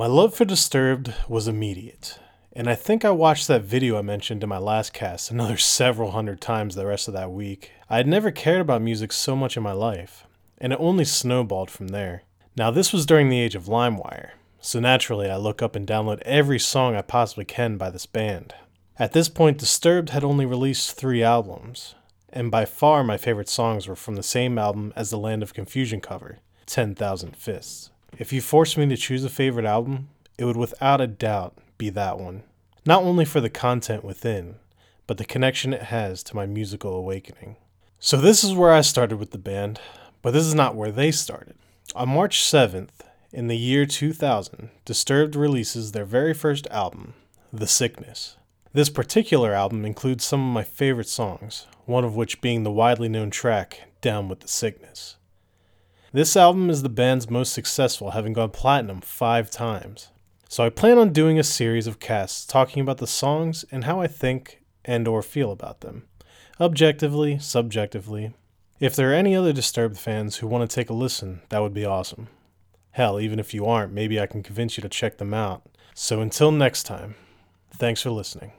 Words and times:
My 0.00 0.06
love 0.06 0.34
for 0.34 0.46
Disturbed 0.46 1.12
was 1.28 1.46
immediate, 1.46 2.18
and 2.54 2.70
I 2.70 2.74
think 2.74 3.04
I 3.04 3.10
watched 3.10 3.46
that 3.48 3.64
video 3.64 3.98
I 3.98 4.00
mentioned 4.00 4.42
in 4.42 4.48
my 4.48 4.56
last 4.56 4.94
cast 4.94 5.30
another 5.30 5.56
several 5.58 6.12
hundred 6.12 6.40
times 6.40 6.74
the 6.74 6.86
rest 6.86 7.06
of 7.06 7.12
that 7.12 7.32
week. 7.32 7.72
I 7.90 7.98
had 7.98 8.06
never 8.06 8.30
cared 8.30 8.62
about 8.62 8.80
music 8.80 9.12
so 9.12 9.36
much 9.36 9.58
in 9.58 9.62
my 9.62 9.72
life, 9.72 10.26
and 10.56 10.72
it 10.72 10.78
only 10.80 11.04
snowballed 11.04 11.70
from 11.70 11.88
there. 11.88 12.22
Now, 12.56 12.70
this 12.70 12.94
was 12.94 13.04
during 13.04 13.28
the 13.28 13.38
age 13.38 13.54
of 13.54 13.64
LimeWire, 13.64 14.30
so 14.58 14.80
naturally 14.80 15.28
I 15.28 15.36
look 15.36 15.60
up 15.60 15.76
and 15.76 15.86
download 15.86 16.22
every 16.22 16.58
song 16.58 16.96
I 16.96 17.02
possibly 17.02 17.44
can 17.44 17.76
by 17.76 17.90
this 17.90 18.06
band. 18.06 18.54
At 18.98 19.12
this 19.12 19.28
point, 19.28 19.58
Disturbed 19.58 20.08
had 20.08 20.24
only 20.24 20.46
released 20.46 20.92
three 20.96 21.22
albums, 21.22 21.94
and 22.30 22.50
by 22.50 22.64
far 22.64 23.04
my 23.04 23.18
favorite 23.18 23.50
songs 23.50 23.86
were 23.86 23.96
from 23.96 24.14
the 24.14 24.22
same 24.22 24.56
album 24.56 24.94
as 24.96 25.10
the 25.10 25.18
Land 25.18 25.42
of 25.42 25.52
Confusion 25.52 26.00
cover, 26.00 26.38
10,000 26.64 27.36
Fists. 27.36 27.90
If 28.20 28.34
you 28.34 28.42
forced 28.42 28.76
me 28.76 28.86
to 28.86 28.98
choose 28.98 29.24
a 29.24 29.30
favorite 29.30 29.64
album, 29.64 30.10
it 30.36 30.44
would 30.44 30.58
without 30.58 31.00
a 31.00 31.06
doubt 31.06 31.56
be 31.78 31.88
that 31.88 32.18
one. 32.18 32.42
Not 32.84 33.02
only 33.02 33.24
for 33.24 33.40
the 33.40 33.48
content 33.48 34.04
within, 34.04 34.56
but 35.06 35.16
the 35.16 35.24
connection 35.24 35.72
it 35.72 35.84
has 35.84 36.22
to 36.24 36.36
my 36.36 36.44
musical 36.44 36.94
awakening. 36.94 37.56
So, 37.98 38.18
this 38.18 38.44
is 38.44 38.52
where 38.52 38.72
I 38.72 38.82
started 38.82 39.16
with 39.16 39.30
the 39.30 39.38
band, 39.38 39.80
but 40.20 40.32
this 40.32 40.44
is 40.44 40.54
not 40.54 40.76
where 40.76 40.92
they 40.92 41.10
started. 41.10 41.56
On 41.94 42.10
March 42.10 42.42
7th, 42.42 42.90
in 43.32 43.48
the 43.48 43.56
year 43.56 43.86
2000, 43.86 44.68
Disturbed 44.84 45.34
releases 45.34 45.92
their 45.92 46.04
very 46.04 46.34
first 46.34 46.66
album, 46.66 47.14
The 47.50 47.66
Sickness. 47.66 48.36
This 48.74 48.90
particular 48.90 49.54
album 49.54 49.86
includes 49.86 50.26
some 50.26 50.46
of 50.46 50.52
my 50.52 50.62
favorite 50.62 51.08
songs, 51.08 51.66
one 51.86 52.04
of 52.04 52.16
which 52.16 52.42
being 52.42 52.64
the 52.64 52.70
widely 52.70 53.08
known 53.08 53.30
track, 53.30 53.80
Down 54.02 54.28
with 54.28 54.40
the 54.40 54.48
Sickness. 54.48 55.16
This 56.12 56.36
album 56.36 56.70
is 56.70 56.82
the 56.82 56.88
band's 56.88 57.30
most 57.30 57.52
successful, 57.52 58.10
having 58.10 58.32
gone 58.32 58.50
platinum 58.50 59.00
five 59.00 59.48
times. 59.48 60.08
So 60.48 60.64
I 60.64 60.68
plan 60.68 60.98
on 60.98 61.12
doing 61.12 61.38
a 61.38 61.44
series 61.44 61.86
of 61.86 62.00
casts 62.00 62.44
talking 62.44 62.80
about 62.82 62.98
the 62.98 63.06
songs 63.06 63.64
and 63.70 63.84
how 63.84 64.00
I 64.00 64.08
think 64.08 64.60
and 64.84 65.06
or 65.06 65.22
feel 65.22 65.52
about 65.52 65.82
them, 65.82 66.08
objectively, 66.60 67.38
subjectively. 67.38 68.34
If 68.80 68.96
there 68.96 69.12
are 69.12 69.14
any 69.14 69.36
other 69.36 69.52
Disturbed 69.52 69.98
fans 69.98 70.38
who 70.38 70.48
want 70.48 70.68
to 70.68 70.74
take 70.74 70.90
a 70.90 70.94
listen, 70.94 71.42
that 71.50 71.62
would 71.62 71.74
be 71.74 71.84
awesome. 71.84 72.26
Hell, 72.90 73.20
even 73.20 73.38
if 73.38 73.54
you 73.54 73.66
aren't, 73.66 73.92
maybe 73.92 74.18
I 74.18 74.26
can 74.26 74.42
convince 74.42 74.76
you 74.76 74.80
to 74.82 74.88
check 74.88 75.18
them 75.18 75.32
out. 75.32 75.62
So 75.94 76.20
until 76.20 76.50
next 76.50 76.82
time, 76.82 77.14
thanks 77.72 78.02
for 78.02 78.10
listening. 78.10 78.50